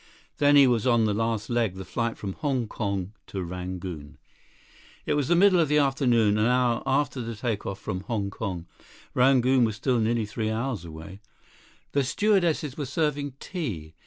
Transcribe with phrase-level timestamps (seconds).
[0.39, 4.17] Then he was on the last leg—the flight from Hong Kong to Rangoon.
[5.05, 8.31] It was the middle of the afternoon, an hour after the take off from Hong
[8.31, 8.65] Kong.
[9.13, 11.21] Rangoon was still nearly three hours away.
[11.91, 13.93] The stewardesses were serving tea.